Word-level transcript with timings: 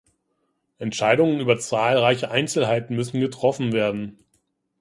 Entscheidungen 0.79 1.39
über 1.39 1.59
zahlreiche 1.59 2.31
Einzelheiten 2.31 2.95
müssen 2.95 3.19
getroffen 3.21 3.71
werden. 3.71 4.17